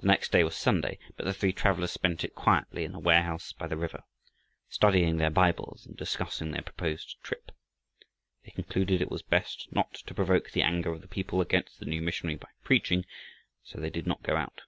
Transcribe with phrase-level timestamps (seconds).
[0.00, 3.52] The next day was Sunday, but the three travelers spent it quietly in the warehouse
[3.54, 4.02] by the river,
[4.68, 7.50] studying their Bibles and discussing their proposed trip.
[8.44, 11.86] They concluded it was best not to provoke the anger of the people against the
[11.86, 13.06] new missionary by preaching,
[13.64, 14.60] so they did not go out.